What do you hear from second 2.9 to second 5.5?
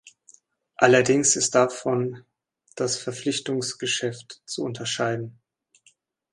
Verpflichtungsgeschäft zu unterscheiden.